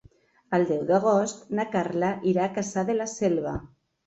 [0.57, 3.55] El deu d'agost na Carla irà a Cassà de la Selva.